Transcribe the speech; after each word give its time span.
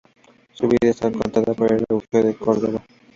Su 0.53 0.67
vida 0.67 0.89
es 0.89 0.99
contada 0.99 1.53
por 1.53 1.71
Eulogio 1.71 2.23
de 2.23 2.33
Córdoba. 2.35 2.83